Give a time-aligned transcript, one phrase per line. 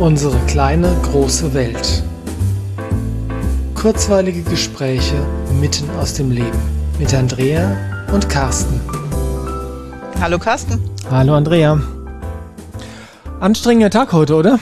[0.00, 2.02] Unsere kleine große Welt.
[3.74, 5.14] Kurzweilige Gespräche
[5.60, 6.58] mitten aus dem Leben
[6.98, 8.80] mit Andrea und Carsten.
[10.18, 10.80] Hallo Carsten.
[11.10, 11.78] Hallo Andrea.
[13.40, 14.58] Anstrengender Tag heute, oder?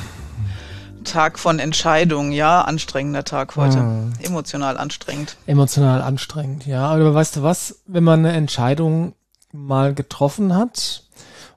[1.04, 3.78] Tag von Entscheidungen, ja, anstrengender Tag heute.
[3.78, 4.14] Hm.
[4.20, 5.36] Emotional anstrengend.
[5.46, 6.84] Emotional anstrengend, ja.
[6.88, 9.14] Aber weißt du was, wenn man eine Entscheidung
[9.52, 11.05] mal getroffen hat,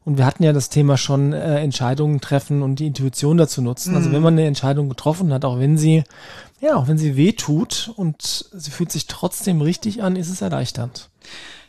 [0.03, 3.91] und wir hatten ja das Thema schon, äh, Entscheidungen treffen und die Intuition dazu nutzen.
[3.91, 3.97] Mhm.
[3.97, 6.03] Also wenn man eine Entscheidung getroffen hat, auch wenn sie,
[6.59, 10.41] ja, auch wenn sie weh tut und sie fühlt sich trotzdem richtig an, ist es
[10.41, 11.09] erleichternd.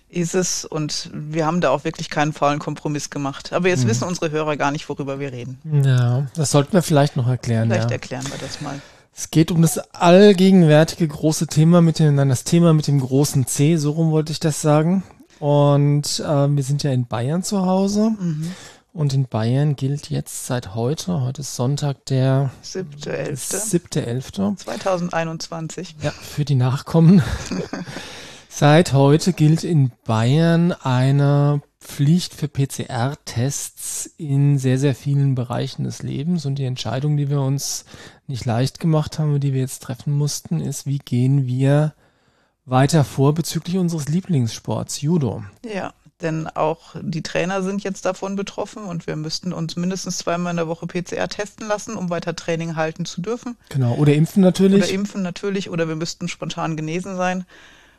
[0.08, 3.52] Ist es und wir haben da auch wirklich keinen faulen Kompromiss gemacht.
[3.52, 3.88] Aber jetzt mhm.
[3.88, 5.58] wissen unsere Hörer gar nicht, worüber wir reden.
[5.84, 7.68] Ja, das sollten wir vielleicht noch erklären.
[7.68, 7.92] Vielleicht ja.
[7.92, 8.80] erklären wir das mal.
[9.14, 13.46] Es geht um das allgegenwärtige große Thema mit dem, nein, das Thema mit dem großen
[13.46, 15.02] C, so rum wollte ich das sagen.
[15.42, 18.10] Und äh, wir sind ja in Bayern zu Hause.
[18.10, 18.52] Mhm.
[18.92, 24.56] Und in Bayern gilt jetzt seit heute, heute ist Sonntag, der 7.11.
[24.58, 25.96] 2021.
[26.00, 27.24] Ja, für die Nachkommen.
[28.48, 36.04] seit heute gilt in Bayern eine Pflicht für PCR-Tests in sehr, sehr vielen Bereichen des
[36.04, 36.46] Lebens.
[36.46, 37.84] Und die Entscheidung, die wir uns
[38.28, 41.94] nicht leicht gemacht haben und die wir jetzt treffen mussten, ist, wie gehen wir
[42.64, 45.44] weiter vor bezüglich unseres Lieblingssports, Judo.
[45.64, 50.52] Ja, denn auch die Trainer sind jetzt davon betroffen und wir müssten uns mindestens zweimal
[50.52, 53.56] in der Woche PCR testen lassen, um weiter Training halten zu dürfen.
[53.68, 54.84] Genau, oder impfen natürlich.
[54.84, 57.44] Oder impfen natürlich, oder wir müssten spontan genesen sein.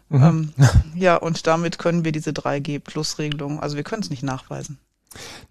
[0.10, 0.24] Mhm.
[0.24, 0.54] Ähm,
[0.96, 4.80] ja, und damit können wir diese 3G-Plus-Regelung, also wir können es nicht nachweisen.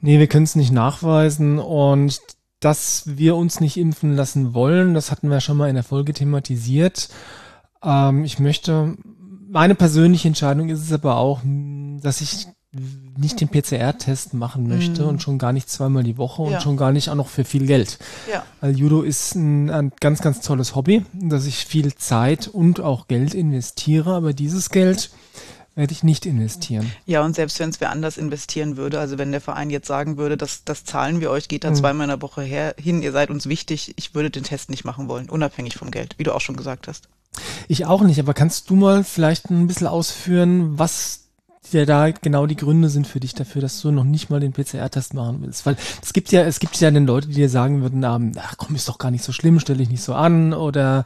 [0.01, 2.21] Nee, wir können es nicht nachweisen und
[2.61, 6.13] dass wir uns nicht impfen lassen wollen, das hatten wir schon mal in der Folge
[6.13, 7.09] thematisiert.
[7.83, 8.97] Ähm, ich möchte,
[9.49, 11.41] meine persönliche Entscheidung ist es aber auch,
[12.01, 12.47] dass ich
[13.19, 15.09] nicht den PCR-Test machen möchte mm.
[15.09, 16.61] und schon gar nicht zweimal die Woche und ja.
[16.61, 17.99] schon gar nicht auch noch für viel Geld.
[18.31, 18.45] Ja.
[18.63, 23.09] Weil Judo ist ein, ein, ganz, ganz tolles Hobby, dass ich viel Zeit und auch
[23.09, 25.11] Geld investiere, aber dieses Geld
[25.75, 26.91] werde ich nicht investieren.
[27.05, 30.17] Ja, und selbst wenn es wer anders investieren würde, also wenn der Verein jetzt sagen
[30.17, 31.75] würde, das, das zahlen wir euch, geht da mhm.
[31.75, 34.85] zweimal in der Woche her, hin, ihr seid uns wichtig, ich würde den Test nicht
[34.85, 37.09] machen wollen, unabhängig vom Geld, wie du auch schon gesagt hast.
[37.69, 41.21] Ich auch nicht, aber kannst du mal vielleicht ein bisschen ausführen, was
[41.71, 44.53] ja da genau die Gründe sind für dich dafür, dass du noch nicht mal den
[44.53, 45.65] PCR-Test machen willst.
[45.65, 48.57] Weil es gibt ja, es gibt ja dann Leute, die dir sagen würden, ähm, ach
[48.59, 51.05] komm, ist doch gar nicht so schlimm, stell dich nicht so an oder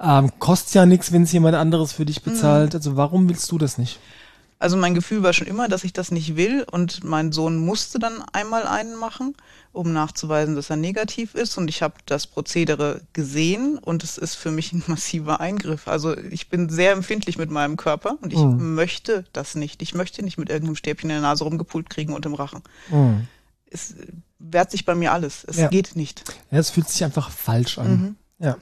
[0.00, 2.72] ähm, kostet ja nichts, wenn es jemand anderes für dich bezahlt.
[2.72, 2.76] Mhm.
[2.76, 3.98] Also warum willst du das nicht?
[4.62, 7.98] Also mein Gefühl war schon immer, dass ich das nicht will und mein Sohn musste
[7.98, 9.34] dann einmal einen machen,
[9.72, 14.36] um nachzuweisen, dass er negativ ist und ich habe das Prozedere gesehen und es ist
[14.36, 15.88] für mich ein massiver Eingriff.
[15.88, 18.76] Also ich bin sehr empfindlich mit meinem Körper und ich mhm.
[18.76, 19.82] möchte das nicht.
[19.82, 22.62] Ich möchte nicht mit irgendeinem Stäbchen in der Nase rumgepult kriegen und im Rachen.
[22.88, 23.26] Mhm.
[23.68, 23.96] Es
[24.38, 25.42] wehrt sich bei mir alles.
[25.42, 25.66] Es ja.
[25.66, 26.22] geht nicht.
[26.52, 27.90] Ja, es fühlt sich einfach falsch an.
[27.90, 28.16] Mhm.
[28.38, 28.58] Ja.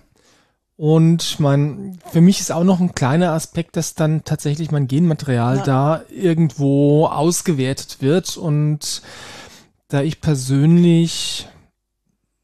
[0.81, 5.59] Und mein, für mich ist auch noch ein kleiner Aspekt, dass dann tatsächlich mein Genmaterial
[5.59, 5.63] ja.
[5.63, 8.39] da irgendwo ausgewertet wird.
[8.39, 9.03] Und
[9.89, 11.47] da ich persönlich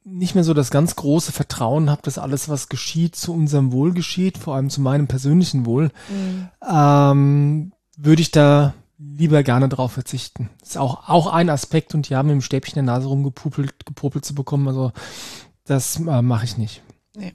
[0.04, 3.94] nicht mehr so das ganz große Vertrauen habe, dass alles, was geschieht, zu unserem Wohl
[3.94, 6.48] geschieht, vor allem zu meinem persönlichen Wohl, mhm.
[6.70, 10.50] ähm, würde ich da lieber gerne drauf verzichten.
[10.60, 14.26] Das ist auch, auch ein Aspekt und die haben im Stäbchen der Nase rumgepupelt, gepopelt
[14.26, 14.68] zu bekommen.
[14.68, 14.92] Also
[15.64, 16.82] das äh, mache ich nicht.
[17.16, 17.32] Nee.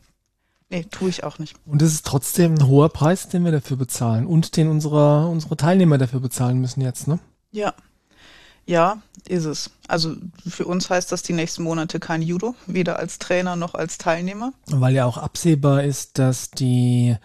[0.72, 1.58] Nee, tue ich auch nicht.
[1.66, 5.58] Und es ist trotzdem ein hoher Preis, den wir dafür bezahlen und den unsere, unsere
[5.58, 7.20] Teilnehmer dafür bezahlen müssen jetzt, ne?
[7.52, 7.74] Ja.
[8.66, 9.72] Ja, ist es.
[9.90, 10.16] Also
[10.48, 14.54] für uns heißt das die nächsten Monate kein Judo, weder als Trainer noch als Teilnehmer.
[14.68, 17.18] Weil ja auch absehbar ist, dass die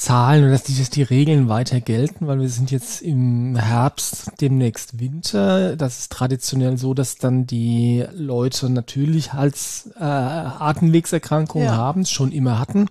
[0.00, 4.32] Zahlen und dass die, dass die Regeln weiter gelten, weil wir sind jetzt im Herbst,
[4.40, 5.76] demnächst Winter.
[5.76, 11.76] Das ist traditionell so, dass dann die Leute natürlich Hals, äh, Atemwegserkrankungen ja.
[11.76, 12.86] haben, schon immer hatten.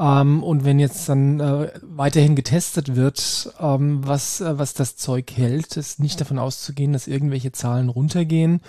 [0.00, 5.30] Ähm, und wenn jetzt dann äh, weiterhin getestet wird, ähm, was, äh, was das Zeug
[5.36, 8.62] hält, ist nicht davon auszugehen, dass irgendwelche Zahlen runtergehen.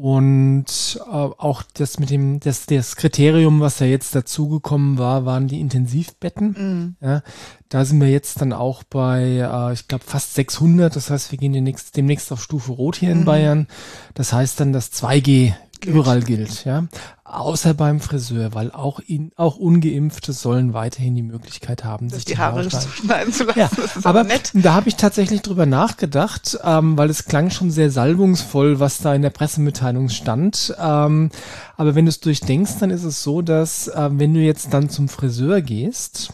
[0.00, 5.46] Und äh, auch das mit dem, das, das Kriterium, was ja jetzt dazugekommen war, waren
[5.46, 6.96] die Intensivbetten.
[7.02, 7.06] Mhm.
[7.06, 7.22] Ja,
[7.68, 10.96] da sind wir jetzt dann auch bei, äh, ich glaube, fast 600.
[10.96, 13.24] Das heißt, wir gehen demnächst, demnächst auf Stufe Rot hier in mhm.
[13.26, 13.66] Bayern.
[14.14, 15.96] Das heißt dann, dass 2G gilt.
[15.96, 16.84] überall gilt, ja.
[17.24, 22.38] Außer beim Friseur, weil auch ihn, auch Ungeimpfte sollen weiterhin die Möglichkeit haben, sich die
[22.38, 23.58] Haare schneiden zu lassen.
[23.60, 23.70] Ja,
[24.02, 24.50] aber nett.
[24.54, 29.14] da habe ich tatsächlich drüber nachgedacht, ähm, weil es klang schon sehr salbungsvoll, was da
[29.14, 30.74] in der Pressemitteilung stand.
[30.80, 31.30] Ähm,
[31.76, 34.90] aber wenn du es durchdenkst, dann ist es so, dass äh, wenn du jetzt dann
[34.90, 36.32] zum Friseur gehst,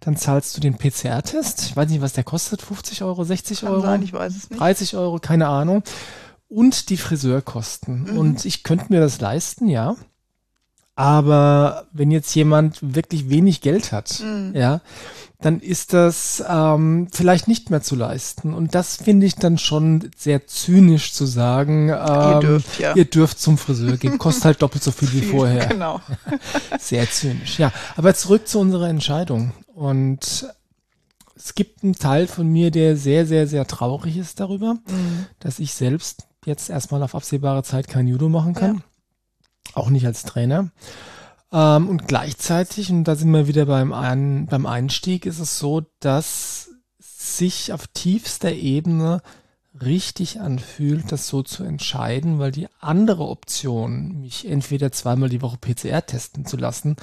[0.00, 1.66] dann zahlst du den PCR-Test.
[1.66, 4.48] Ich weiß nicht, was der kostet, 50 Euro, 60 Kann Euro, sein, ich weiß es
[4.48, 4.60] nicht.
[4.60, 5.82] 30 Euro, keine Ahnung
[6.48, 8.04] und die Friseurkosten.
[8.04, 8.18] Mhm.
[8.18, 9.96] Und ich könnte mir das leisten, ja.
[10.94, 14.52] Aber wenn jetzt jemand wirklich wenig Geld hat, mhm.
[14.54, 14.80] ja,
[15.40, 18.52] dann ist das ähm, vielleicht nicht mehr zu leisten.
[18.52, 22.96] Und das finde ich dann schon sehr zynisch zu sagen, ähm, ihr, dürft, ja.
[22.96, 25.66] ihr dürft zum Friseur gehen, kostet halt doppelt so viel wie vorher.
[25.66, 26.00] Genau.
[26.80, 27.72] Sehr zynisch, ja.
[27.96, 29.52] Aber zurück zu unserer Entscheidung.
[29.72, 30.48] Und
[31.36, 35.26] es gibt einen Teil von mir, der sehr, sehr, sehr traurig ist darüber, mhm.
[35.38, 38.76] dass ich selbst jetzt erstmal auf absehbare Zeit kein Judo machen kann.
[38.76, 38.82] Ja.
[39.74, 40.70] Auch nicht als Trainer.
[41.52, 45.82] Ähm, und gleichzeitig, und da sind wir wieder beim, Ein beim Einstieg, ist es so,
[46.00, 49.22] dass sich auf tiefster Ebene
[49.80, 55.58] richtig anfühlt, das so zu entscheiden, weil die andere Option, mich entweder zweimal die Woche
[55.58, 56.96] PCR testen zu lassen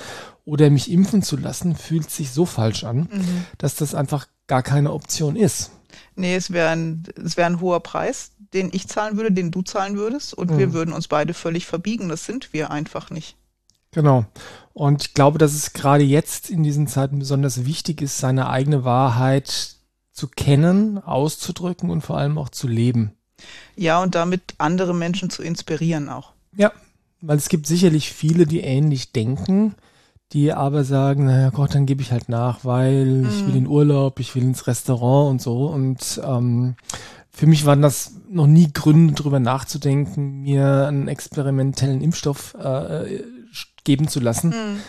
[0.43, 3.45] oder mich impfen zu lassen, fühlt sich so falsch an, mhm.
[3.57, 5.71] dass das einfach gar keine Option ist.
[6.15, 9.61] Nee, es wäre ein, es wäre ein hoher Preis, den ich zahlen würde, den du
[9.61, 10.57] zahlen würdest und mhm.
[10.57, 12.09] wir würden uns beide völlig verbiegen.
[12.09, 13.35] Das sind wir einfach nicht.
[13.91, 14.25] Genau.
[14.73, 18.83] Und ich glaube, dass es gerade jetzt in diesen Zeiten besonders wichtig ist, seine eigene
[18.83, 19.75] Wahrheit
[20.11, 23.13] zu kennen, auszudrücken und vor allem auch zu leben.
[23.75, 26.33] Ja, und damit andere Menschen zu inspirieren auch.
[26.55, 26.71] Ja,
[27.21, 29.75] weil es gibt sicherlich viele, die ähnlich denken,
[30.33, 33.29] die aber sagen, naja Gott, dann gebe ich halt nach, weil mhm.
[33.29, 35.67] ich will in Urlaub, ich will ins Restaurant und so.
[35.67, 36.75] Und ähm,
[37.29, 43.23] für mich waren das noch nie Gründe, darüber nachzudenken, mir einen experimentellen Impfstoff äh,
[43.83, 44.49] geben zu lassen.
[44.49, 44.81] Mhm.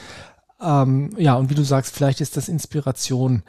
[0.60, 3.42] Ähm, ja, und wie du sagst, vielleicht ist das Inspiration.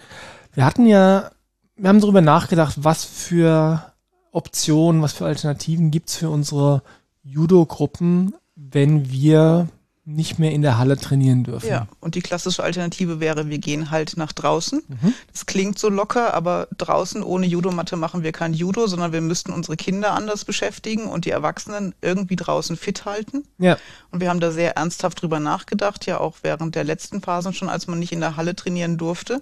[0.54, 1.32] Wir hatten ja,
[1.76, 3.94] wir haben darüber nachgedacht, was für
[4.32, 6.84] Optionen, was für Alternativen gibt's für unsere
[7.24, 9.68] Judo-Gruppen, wenn wir
[10.10, 11.68] nicht mehr in der Halle trainieren dürfen.
[11.68, 14.82] Ja, und die klassische Alternative wäre, wir gehen halt nach draußen.
[14.88, 15.14] Mhm.
[15.34, 19.52] Das klingt so locker, aber draußen ohne Judomatte machen wir kein Judo, sondern wir müssten
[19.52, 23.44] unsere Kinder anders beschäftigen und die Erwachsenen irgendwie draußen fit halten.
[23.58, 23.78] Ja.
[24.10, 27.68] Und wir haben da sehr ernsthaft drüber nachgedacht, ja auch während der letzten Phasen schon,
[27.68, 29.42] als man nicht in der Halle trainieren durfte.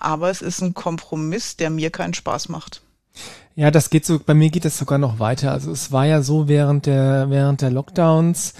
[0.00, 2.82] Aber es ist ein Kompromiss, der mir keinen Spaß macht.
[3.54, 5.52] Ja, das geht so, bei mir geht das sogar noch weiter.
[5.52, 8.54] Also es war ja so während der, während der Lockdowns,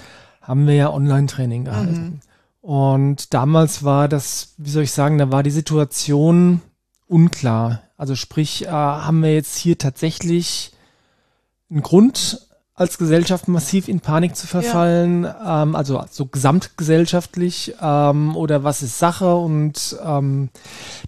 [0.47, 2.03] haben wir ja Online-Training gehalten.
[2.03, 2.19] Mhm.
[2.61, 6.61] Und damals war das, wie soll ich sagen, da war die Situation
[7.07, 7.81] unklar.
[7.97, 10.71] Also sprich, äh, haben wir jetzt hier tatsächlich
[11.69, 12.47] einen Grund,
[12.77, 15.63] als Gesellschaft massiv in Panik zu verfallen, ja.
[15.63, 20.49] ähm, also so gesamtgesellschaftlich ähm, oder was ist Sache und ähm,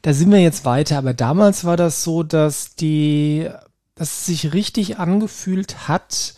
[0.01, 0.97] da sind wir jetzt weiter.
[0.97, 3.47] Aber damals war das so, dass die,
[3.94, 6.33] dass es sich richtig angefühlt hat,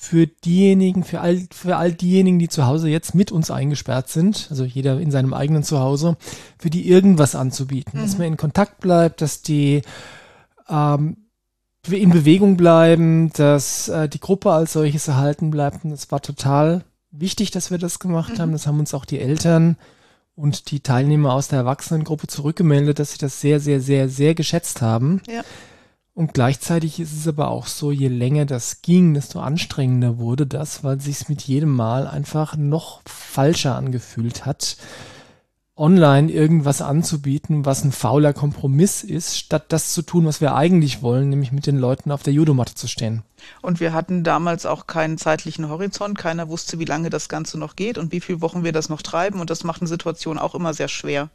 [0.00, 4.46] für diejenigen, für all, für all diejenigen, die zu Hause jetzt mit uns eingesperrt sind,
[4.48, 6.16] also jeder in seinem eigenen Zuhause,
[6.56, 8.04] für die irgendwas anzubieten, mhm.
[8.04, 9.82] dass man in Kontakt bleibt, dass die
[10.68, 11.16] ähm,
[11.90, 15.84] in Bewegung bleiben, dass äh, die Gruppe als solches erhalten bleibt.
[15.84, 18.38] Und es war total wichtig, dass wir das gemacht mhm.
[18.38, 18.52] haben.
[18.52, 19.76] Das haben uns auch die Eltern
[20.36, 24.80] und die Teilnehmer aus der Erwachsenengruppe zurückgemeldet, dass sie das sehr, sehr, sehr, sehr geschätzt
[24.80, 25.22] haben.
[25.28, 25.42] Ja.
[26.18, 30.82] Und gleichzeitig ist es aber auch so, je länger das ging, desto anstrengender wurde das,
[30.82, 34.78] weil sich mit jedem Mal einfach noch falscher angefühlt hat,
[35.76, 41.02] online irgendwas anzubieten, was ein fauler Kompromiss ist, statt das zu tun, was wir eigentlich
[41.02, 43.22] wollen, nämlich mit den Leuten auf der Judomatte zu stehen.
[43.62, 46.18] Und wir hatten damals auch keinen zeitlichen Horizont.
[46.18, 49.02] Keiner wusste, wie lange das Ganze noch geht und wie viele Wochen wir das noch
[49.02, 49.40] treiben.
[49.40, 51.30] Und das macht eine Situation auch immer sehr schwer.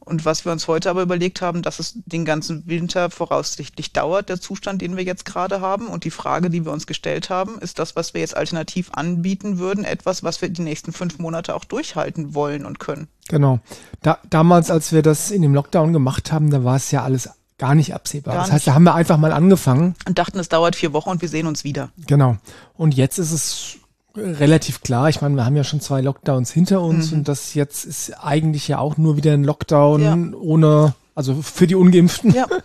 [0.00, 4.28] Und was wir uns heute aber überlegt haben, dass es den ganzen Winter voraussichtlich dauert,
[4.28, 5.88] der Zustand, den wir jetzt gerade haben.
[5.88, 9.58] Und die Frage, die wir uns gestellt haben, ist das, was wir jetzt alternativ anbieten
[9.58, 13.08] würden, etwas, was wir die nächsten fünf Monate auch durchhalten wollen und können.
[13.28, 13.60] Genau.
[14.02, 17.28] Da, damals, als wir das in dem Lockdown gemacht haben, da war es ja alles
[17.58, 18.34] gar nicht absehbar.
[18.34, 19.94] Gar das heißt, da haben wir einfach mal angefangen.
[20.08, 21.90] Und dachten, es dauert vier Wochen und wir sehen uns wieder.
[22.06, 22.38] Genau.
[22.74, 23.76] Und jetzt ist es
[24.16, 25.08] relativ klar.
[25.08, 27.18] Ich meine, wir haben ja schon zwei Lockdowns hinter uns mhm.
[27.18, 30.38] und das jetzt ist eigentlich ja auch nur wieder ein Lockdown ja.
[30.38, 32.32] ohne, also für die Ungeimpften.
[32.32, 32.46] Ja.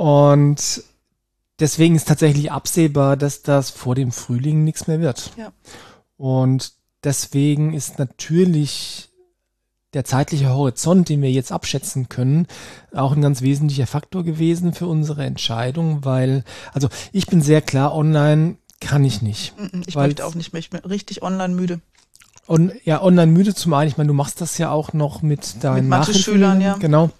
[0.00, 0.82] Und
[1.58, 5.32] deswegen ist tatsächlich absehbar, dass das vor dem Frühling nichts mehr wird.
[5.36, 5.52] Ja.
[6.16, 6.72] Und
[7.04, 9.10] deswegen ist natürlich
[9.92, 12.46] der zeitliche Horizont, den wir jetzt abschätzen können,
[12.94, 17.94] auch ein ganz wesentlicher Faktor gewesen für unsere Entscheidung, weil, also ich bin sehr klar
[17.94, 19.54] online kann ich nicht.
[19.86, 20.60] Ich möchte auch nicht mehr.
[20.60, 21.80] Ich bin richtig online müde.
[22.46, 25.62] Und ja, online müde zum einen, ich meine, du machst das ja auch noch mit
[25.62, 26.74] deinen mit Schülern, ja.
[26.78, 27.10] Genau.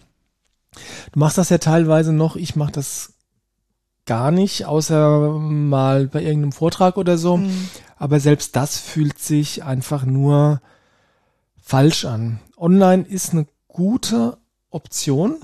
[1.12, 3.12] Du machst das ja teilweise noch, ich mache das
[4.06, 7.36] gar nicht, außer mal bei irgendeinem Vortrag oder so.
[7.36, 7.68] Mhm.
[7.96, 10.60] Aber selbst das fühlt sich einfach nur
[11.62, 12.40] falsch an.
[12.56, 14.38] Online ist eine gute
[14.70, 15.36] Option,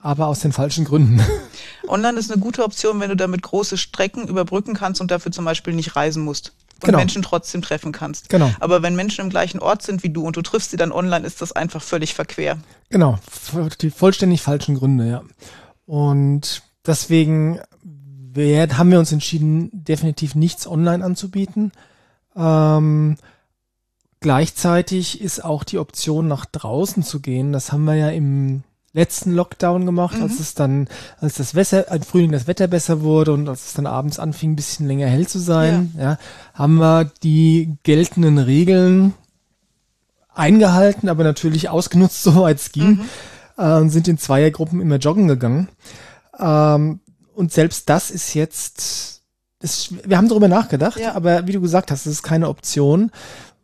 [0.00, 1.20] aber aus den falschen Gründen.
[1.88, 5.44] Online ist eine gute Option, wenn du damit große Strecken überbrücken kannst und dafür zum
[5.44, 6.52] Beispiel nicht reisen musst.
[6.74, 6.98] und Genau.
[6.98, 8.28] Menschen trotzdem treffen kannst.
[8.28, 8.50] Genau.
[8.60, 11.26] Aber wenn Menschen im gleichen Ort sind wie du und du triffst sie dann online,
[11.26, 12.58] ist das einfach völlig verquer.
[12.88, 13.18] Genau,
[13.80, 15.22] die vollständig falschen Gründe, ja.
[15.86, 17.60] Und deswegen
[18.36, 21.72] haben wir uns entschieden, definitiv nichts online anzubieten.
[22.36, 23.16] Ähm,
[24.20, 27.52] gleichzeitig ist auch die Option, nach draußen zu gehen.
[27.52, 28.62] Das haben wir ja im
[28.98, 30.22] letzten Lockdown gemacht, Mhm.
[30.24, 30.88] als es dann,
[31.20, 34.52] als das Wetter, im Frühling das Wetter besser wurde und als es dann abends anfing,
[34.52, 36.18] ein bisschen länger hell zu sein, ja,
[36.54, 39.14] haben wir die geltenden Regeln
[40.34, 43.00] eingehalten, aber natürlich ausgenutzt, soweit es ging,
[43.56, 45.68] äh, und sind in Zweiergruppen immer joggen gegangen.
[46.38, 47.00] Ähm,
[47.34, 49.22] und selbst das ist jetzt,
[49.60, 51.14] das, wir haben darüber nachgedacht, Ja.
[51.14, 53.10] aber wie du gesagt hast, es ist keine Option,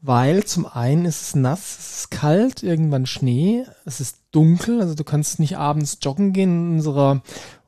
[0.06, 4.94] weil zum einen ist es nass, es ist kalt, irgendwann Schnee, es ist dunkel, also
[4.94, 6.72] du kannst nicht abends joggen gehen.
[6.74, 7.22] Unsere,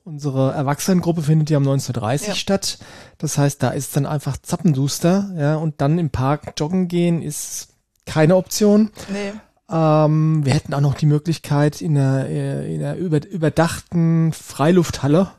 [0.04, 2.34] unsere Erwachsenengruppe findet ja um 19.30 Uhr Ja.
[2.34, 2.78] statt.
[3.16, 7.68] Das heißt, da ist dann einfach zappenduster, ja, und dann im Park joggen gehen ist
[8.04, 8.90] keine Option.
[9.10, 9.32] Nee.
[9.70, 15.30] Ähm, wir hätten auch noch die Möglichkeit in einer, äh, in einer über, überdachten Freilufthalle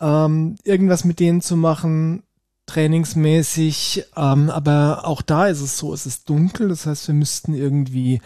[0.00, 2.22] ähm, irgendwas mit denen zu machen,
[2.66, 4.04] trainingsmäßig.
[4.16, 8.20] Ähm, aber auch da ist es so, es ist dunkel, das heißt, wir müssten irgendwie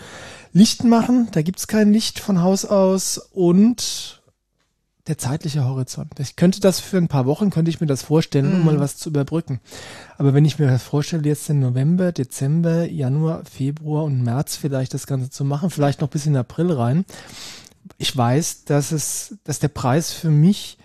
[0.52, 1.28] Licht machen.
[1.32, 4.16] Da gibt's kein Licht von Haus aus und
[5.06, 6.20] der zeitliche Horizont.
[6.20, 8.64] Ich könnte das für ein paar Wochen, könnte ich mir das vorstellen, um Mhm.
[8.66, 9.60] mal was zu überbrücken.
[10.18, 14.94] Aber wenn ich mir das vorstelle, jetzt im November, Dezember, Januar, Februar und März vielleicht
[14.94, 17.04] das Ganze zu machen, vielleicht noch bis in April rein,
[17.98, 20.78] ich weiß, dass es, dass der Preis für mich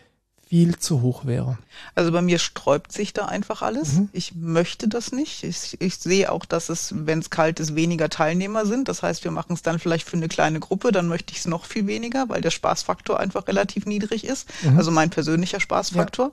[0.48, 1.58] viel zu hoch wäre.
[1.96, 3.94] Also bei mir sträubt sich da einfach alles.
[3.94, 4.10] Mhm.
[4.14, 5.44] Ich möchte das nicht.
[5.44, 8.88] Ich, ich sehe auch, dass es, wenn es kalt ist, weniger Teilnehmer sind.
[8.88, 11.46] Das heißt, wir machen es dann vielleicht für eine kleine Gruppe, dann möchte ich es
[11.46, 14.48] noch viel weniger, weil der Spaßfaktor einfach relativ niedrig ist.
[14.62, 14.78] Mhm.
[14.78, 16.32] Also mein persönlicher Spaßfaktor.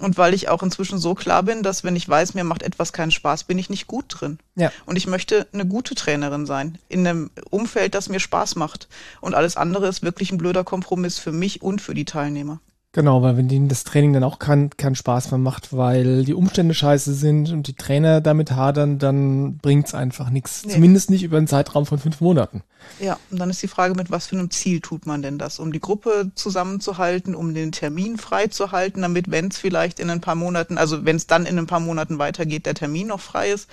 [0.00, 2.92] Und weil ich auch inzwischen so klar bin, dass wenn ich weiß, mir macht etwas
[2.92, 4.38] keinen Spaß, bin ich nicht gut drin.
[4.54, 4.70] Ja.
[4.86, 8.88] Und ich möchte eine gute Trainerin sein, in einem Umfeld, das mir Spaß macht.
[9.20, 12.60] Und alles andere ist wirklich ein blöder Kompromiss für mich und für die Teilnehmer.
[12.92, 16.34] Genau, weil wenn denen das Training dann auch keinen keinen Spaß mehr macht, weil die
[16.34, 20.66] Umstände scheiße sind und die Trainer damit hadern, dann bringt's einfach nichts.
[20.66, 20.72] Nee.
[20.72, 22.64] Zumindest nicht über einen Zeitraum von fünf Monaten.
[22.98, 25.60] Ja, und dann ist die Frage, mit was für einem Ziel tut man denn das?
[25.60, 30.34] Um die Gruppe zusammenzuhalten, um den Termin freizuhalten, damit, wenn es vielleicht in ein paar
[30.34, 33.70] Monaten, also wenn es dann in ein paar Monaten weitergeht, der Termin noch frei ist.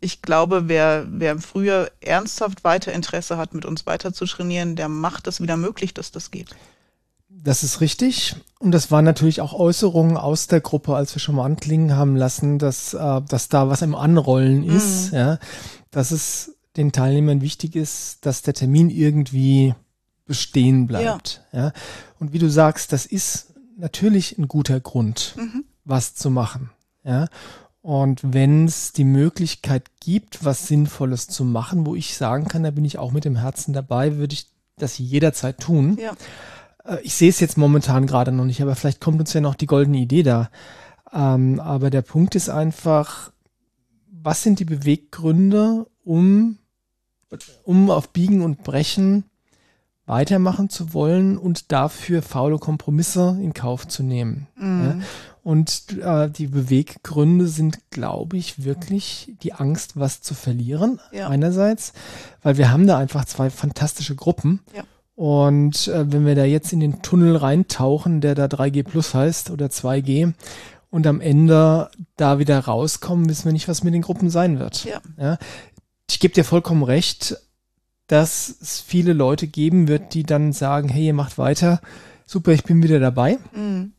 [0.00, 4.76] Ich glaube, wer, wer im Frühjahr ernsthaft weiter Interesse hat, mit uns weiter zu trainieren,
[4.76, 6.54] der macht es wieder möglich, dass das geht.
[7.44, 8.36] Das ist richtig.
[8.58, 12.16] Und das waren natürlich auch Äußerungen aus der Gruppe, als wir schon mal anklingen haben
[12.16, 15.38] lassen, dass, äh, dass da was im Anrollen ist, ja,
[15.90, 19.74] dass es den Teilnehmern wichtig ist, dass der Termin irgendwie
[20.24, 21.44] bestehen bleibt.
[21.52, 21.72] Ja.
[22.18, 25.64] Und wie du sagst, das ist natürlich ein guter Grund, Mhm.
[25.84, 26.70] was zu machen.
[27.04, 27.28] Ja.
[27.82, 32.70] Und wenn es die Möglichkeit gibt, was Sinnvolles zu machen, wo ich sagen kann, da
[32.70, 34.46] bin ich auch mit dem Herzen dabei, würde ich
[34.78, 35.98] das jederzeit tun.
[36.00, 36.12] Ja.
[36.84, 39.54] Äh, Ich sehe es jetzt momentan gerade noch nicht, aber vielleicht kommt uns ja noch
[39.54, 40.50] die goldene Idee da.
[41.12, 43.32] Ähm, aber der Punkt ist einfach,
[44.10, 46.58] was sind die Beweggründe, um,
[47.64, 49.24] um auf Biegen und Brechen
[50.06, 54.46] weitermachen zu wollen und dafür faule Kompromisse in Kauf zu nehmen?
[54.56, 55.02] Mhm.
[55.42, 61.28] Und äh, die Beweggründe sind, glaube ich, wirklich die Angst, was zu verlieren, Ja.
[61.28, 61.92] einerseits,
[62.42, 64.60] weil wir haben da einfach zwei fantastische Gruppen.
[64.74, 64.84] Ja.
[65.16, 69.50] Und äh, wenn wir da jetzt in den Tunnel reintauchen, der da 3G Plus heißt
[69.50, 70.32] oder 2G,
[70.90, 74.84] und am Ende da wieder rauskommen, wissen wir nicht, was mit den Gruppen sein wird.
[75.18, 75.38] Ja.
[76.08, 77.36] Ich gebe dir vollkommen recht,
[78.06, 81.80] dass es viele Leute geben wird, die dann sagen, hey, ihr macht weiter,
[82.26, 83.38] super, ich bin wieder dabei.
[83.54, 83.92] Mhm.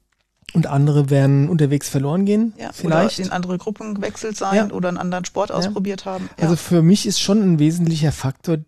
[0.53, 3.19] Und andere werden unterwegs verloren gehen, Ja, vielleicht.
[3.19, 4.71] oder in andere Gruppen gewechselt sein Ja.
[4.73, 5.55] oder einen anderen Sport Ja.
[5.55, 6.29] ausprobiert haben.
[6.37, 6.43] Ja.
[6.43, 8.59] Also für mich ist schon ein wesentlicher Faktor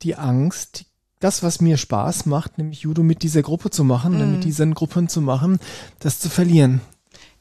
[0.00, 0.86] die Angst,
[1.22, 4.32] das, was mir Spaß macht, nämlich Judo mit dieser Gruppe zu machen, Mhm.
[4.32, 5.58] mit diesen Gruppen zu machen,
[6.00, 6.80] das zu verlieren.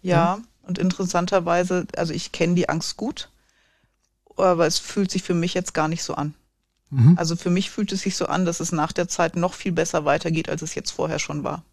[0.01, 3.29] Ja, und interessanterweise, also ich kenne die Angst gut,
[4.37, 6.33] aber es fühlt sich für mich jetzt gar nicht so an.
[6.89, 7.17] Mhm.
[7.17, 9.71] Also für mich fühlt es sich so an, dass es nach der Zeit noch viel
[9.71, 11.63] besser weitergeht, als es jetzt vorher schon war.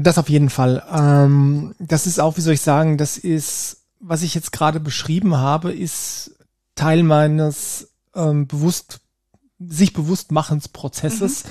[0.00, 0.82] Das auf jeden Fall.
[0.90, 5.36] Ähm, das ist auch, wie soll ich sagen, das ist, was ich jetzt gerade beschrieben
[5.36, 6.36] habe, ist
[6.74, 9.00] Teil meines ähm, bewusst,
[9.58, 11.44] sich bewusst Machensprozesses.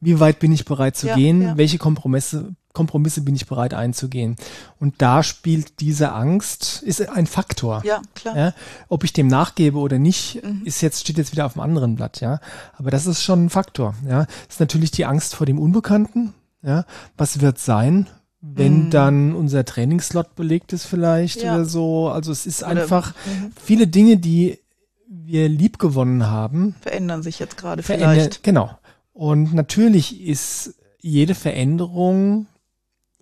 [0.00, 1.42] Wie weit bin ich bereit zu Ja, gehen?
[1.42, 1.56] ja.
[1.56, 4.36] Welche Kompromisse, Kompromisse bin ich bereit einzugehen?
[4.78, 7.82] Und da spielt diese Angst, ist ein Faktor.
[7.84, 8.36] Ja, klar.
[8.36, 8.54] Ja,
[8.88, 10.62] ob ich dem nachgebe oder nicht, Mhm.
[10.64, 12.38] ist jetzt, steht jetzt wieder auf dem anderen Blatt, ja.
[12.76, 14.24] Aber das ist schon ein Faktor, ja.
[14.26, 16.84] Das ist natürlich die Angst vor dem Unbekannten, ja.
[17.16, 18.06] Was wird sein?
[18.40, 18.90] wenn Mhm.
[18.90, 21.56] dann unser Trainingsslot belegt ist vielleicht Ja.
[21.56, 22.08] oder so.
[22.08, 23.50] Also es ist Oder- einfach Mhm.
[23.60, 24.60] viele Dinge, die
[25.08, 28.12] wir liebgewonnen haben, Verändern sich jetzt gerade verändert.
[28.14, 28.42] vielleicht.
[28.42, 28.78] Genau.
[29.12, 32.46] Und natürlich ist jede Veränderung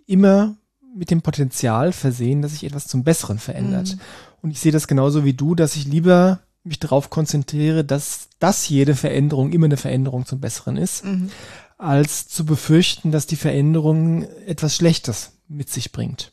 [0.05, 0.55] immer
[0.95, 3.95] mit dem Potenzial versehen, dass sich etwas zum Besseren verändert.
[3.95, 3.99] Mhm.
[4.41, 8.67] Und ich sehe das genauso wie du, dass ich lieber mich darauf konzentriere, dass, dass
[8.67, 11.29] jede Veränderung immer eine Veränderung zum Besseren ist, Mhm.
[11.77, 16.31] als zu befürchten, dass die Veränderung etwas Schlechtes mit sich bringt.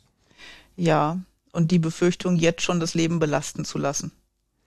[0.76, 1.18] Ja,
[1.52, 4.10] und die Befürchtung, jetzt schon das Leben belasten zu lassen.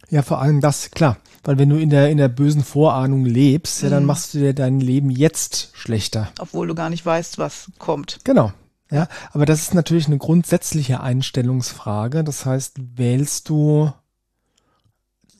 [0.10, 1.18] Ja, vor allem das, klar.
[1.44, 4.08] Weil wenn du in der, in der bösen Vorahnung lebst, ja, dann Mhm.
[4.08, 6.30] machst du dir dein Leben jetzt schlechter.
[6.40, 8.20] Obwohl du gar nicht weißt, was kommt.
[8.24, 8.52] Genau.
[8.90, 12.24] Ja, aber das ist natürlich eine grundsätzliche Einstellungsfrage.
[12.24, 13.92] Das heißt, wählst du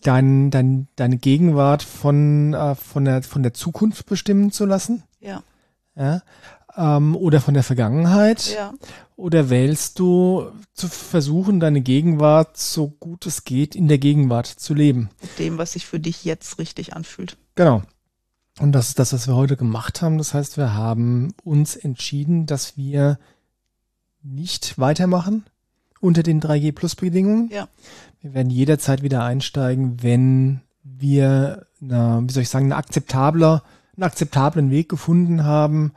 [0.04, 5.04] dein, dein, deine Gegenwart von, äh, von, der, von der Zukunft bestimmen zu lassen?
[5.20, 5.44] Ja,
[5.96, 6.22] Ja,
[6.78, 8.54] ähm, oder von der Vergangenheit?
[8.54, 8.74] ja,
[9.16, 14.74] Oder wählst du zu versuchen, deine Gegenwart so gut es geht in der Gegenwart zu
[14.74, 15.10] leben?
[15.22, 17.38] mit dem, was sich für dich jetzt richtig anfühlt.
[17.56, 17.82] Genau.
[18.60, 20.18] Und das ist das, was wir heute gemacht haben.
[20.18, 23.20] Das heißt, wir haben uns entschieden, dass wir
[24.24, 25.46] nicht weitermachen
[26.00, 27.50] unter den 3G-Plus-Bedingungen.
[27.52, 27.68] Ja.
[28.22, 33.62] Wir werden jederzeit wieder einsteigen, wenn wir, eine, wie soll ich sagen, eine akzeptable,
[33.96, 35.94] einen akzeptablen Weg gefunden haben,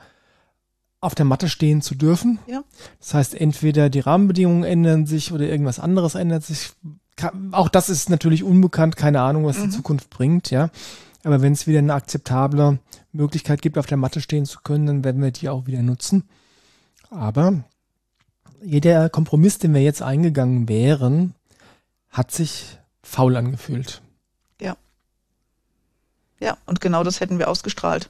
[1.01, 2.39] auf der Matte stehen zu dürfen.
[2.47, 2.63] Ja.
[2.99, 6.73] Das heißt, entweder die Rahmenbedingungen ändern sich oder irgendwas anderes ändert sich.
[7.53, 9.71] Auch das ist natürlich unbekannt, keine Ahnung, was die Mhm.
[9.73, 10.71] Zukunft bringt, ja.
[11.23, 12.79] Aber wenn es wieder eine akzeptable
[13.13, 16.25] Möglichkeit gibt, auf der Matte stehen zu können, dann werden wir die auch wieder nutzen.
[17.11, 17.65] Aber
[18.63, 21.35] jeder Kompromiss, den wir jetzt eingegangen wären,
[22.11, 24.01] hat sich faul angefühlt.
[26.43, 28.09] Ja, und genau das hätten wir ausgestrahlt.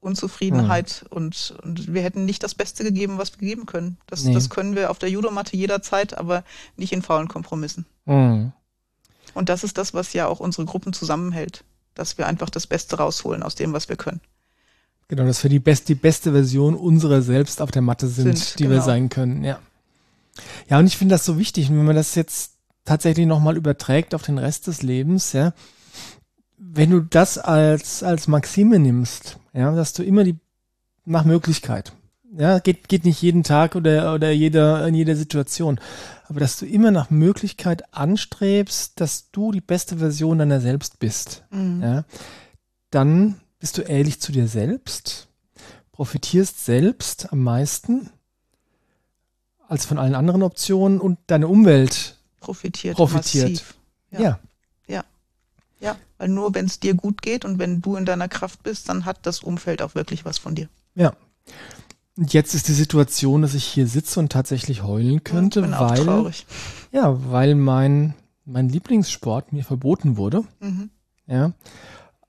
[0.00, 3.96] Unzufriedenheit und, und wir hätten nicht das Beste gegeben, was wir geben können.
[4.06, 4.34] Das, Nee.
[4.34, 6.44] das können wir auf der Judomatte jederzeit, aber
[6.76, 7.86] nicht in faulen Kompromissen.
[8.04, 8.52] Mhm.
[9.34, 11.64] Und das ist das, was ja auch unsere Gruppen zusammenhält.
[11.94, 14.20] Dass wir einfach das Beste rausholen aus dem, was wir können.
[15.08, 18.58] Genau, dass wir die, best, die beste Version unserer selbst auf der Matte sind, Sind,
[18.58, 18.84] die wir genau.
[18.84, 19.58] sein können, ja.
[20.68, 22.52] Ja, und ich finde das so wichtig, wenn man das jetzt
[22.84, 25.52] tatsächlich nochmal überträgt auf den Rest des Lebens, ja.
[26.58, 30.36] Wenn du das als, als Maxime nimmst, ja, dass du immer die,
[31.04, 31.92] nach Möglichkeit,
[32.36, 35.80] ja, geht, geht nicht jeden Tag oder, oder jeder, in jeder Situation,
[36.28, 41.44] aber dass du immer nach Möglichkeit anstrebst, dass du die beste Version deiner selbst bist
[41.50, 41.82] Mhm.
[41.82, 42.04] ja,
[42.90, 45.28] dann bist du ehrlich zu dir selbst,
[45.92, 48.10] profitierst selbst am meisten
[49.68, 53.50] als von allen anderen Optionen und deine Umwelt Profitiert, profitiert.
[53.50, 53.74] massiv.
[54.10, 54.40] Ja, Ja.
[55.80, 58.88] Ja, weil nur wenn es dir gut geht und wenn du in deiner Kraft bist,
[58.88, 60.68] dann hat das Umfeld auch wirklich was von dir.
[60.94, 61.12] ja.
[62.18, 65.74] Und jetzt ist die Situation, dass ich hier sitze und tatsächlich heulen könnte, ich bin
[65.74, 66.46] auch weil, traurig.
[66.90, 68.14] ja, weil mein,
[68.46, 70.42] mein Lieblingssport mir verboten wurde.
[70.60, 70.88] Mhm.
[71.26, 71.52] Ja.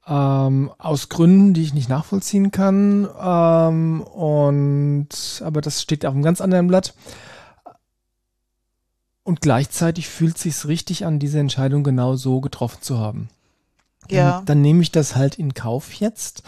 [0.05, 3.07] Ähm, aus Gründen, die ich nicht nachvollziehen kann.
[3.17, 6.93] Ähm, und aber das steht auf einem ganz anderen Blatt.
[9.23, 13.29] Und gleichzeitig fühlt sich's richtig an, diese Entscheidung genau so getroffen zu haben.
[14.11, 16.43] Ja, Dann, nehme ich das halt in Kauf jetzt.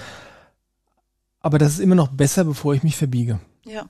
[1.41, 3.39] Aber das ist immer noch besser, bevor ich mich verbiege.
[3.65, 3.85] ja.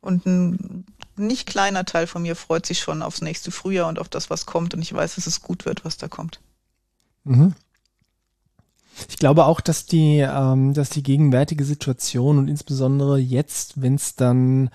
[0.00, 0.84] Und ein
[1.16, 4.44] nicht kleiner Teil von mir freut sich schon aufs nächste Frühjahr und auf das, was
[4.44, 4.74] kommt.
[4.74, 6.40] Und ich weiß, dass es gut wird, was da kommt.
[7.24, 7.54] Mhm.
[9.08, 14.14] Ich glaube auch, dass die, ähm, dass die gegenwärtige Situation und insbesondere jetzt, wenn es
[14.14, 14.66] dann,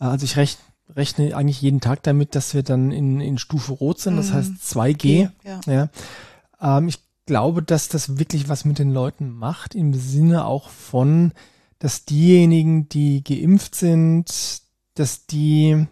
[0.00, 0.62] äh, also ich rechne,
[0.94, 4.34] rechne eigentlich jeden Tag damit, dass wir dann in, in Stufe Rot sind, das Mhm.
[4.34, 5.30] heißt 2G.
[5.42, 5.60] Ja.
[5.66, 6.78] Ja.
[6.78, 11.32] Ähm, ich glaube, dass das wirklich was mit den Leuten macht, im Sinne auch von,
[11.78, 14.62] dass diejenigen, die geimpft sind,
[14.94, 15.86] dass die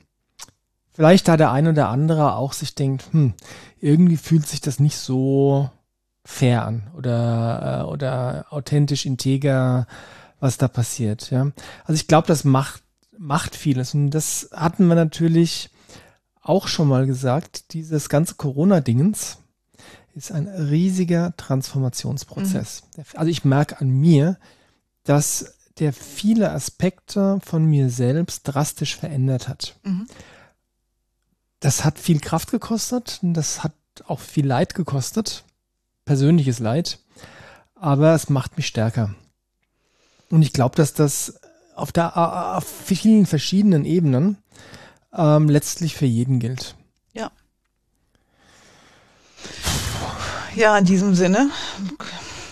[0.94, 3.34] vielleicht da der ein oder andere auch sich denkt, hm,
[3.78, 5.70] irgendwie fühlt sich das nicht so
[6.24, 9.86] fair an oder, äh, oder authentisch, integer,
[10.40, 11.30] was da passiert.
[11.30, 11.52] Ja.
[11.84, 12.82] Also ich glaube, das macht,
[13.18, 13.92] macht vieles.
[13.92, 15.68] Und das hatten wir natürlich
[16.40, 19.38] auch schon mal gesagt, dieses ganze Corona-Dingens
[20.16, 22.84] ist ein riesiger Transformationsprozess.
[23.14, 24.38] Also ich merke an mir,
[25.04, 29.76] dass der viele Aspekte von mir selbst drastisch verändert hat.
[29.84, 30.08] Mhm.
[31.60, 33.72] Das hat viel Kraft gekostet das hat
[34.06, 35.44] auch viel Leid gekostet,
[36.04, 36.98] persönliches Leid,
[37.74, 39.14] aber es macht mich stärker.
[40.30, 41.40] Und ich glaube, dass das
[41.74, 42.16] auf, der,
[42.56, 44.38] auf vielen verschiedenen Ebenen
[45.12, 46.75] ähm, letztlich für jeden gilt.
[50.56, 51.50] Ja, in diesem Sinne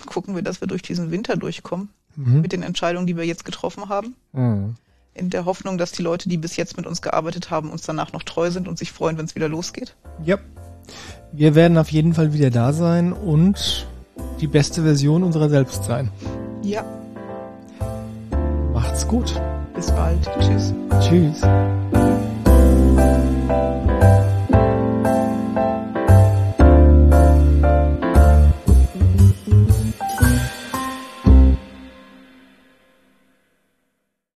[0.07, 2.43] gucken wir, dass wir durch diesen Winter durchkommen Mhm.
[2.43, 4.15] mit den Entscheidungen, die wir jetzt getroffen haben.
[4.33, 4.77] Mhm.
[5.17, 8.13] in der Hoffnung, dass die Leute, die bis jetzt mit uns gearbeitet haben, uns danach
[8.13, 9.95] noch treu sind und sich freuen, wenn es wieder losgeht.
[10.25, 10.39] Ja.
[11.31, 13.87] Wir werden auf jeden Fall wieder da sein und
[14.41, 16.11] die beste Version unserer selbst sein.
[16.63, 16.85] Ja.
[18.73, 19.41] Macht's gut.
[19.77, 20.29] Bis bald.
[20.41, 20.75] Tschüss.
[21.01, 21.41] Tschüss.